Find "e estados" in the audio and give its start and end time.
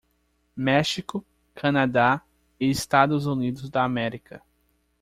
2.59-3.27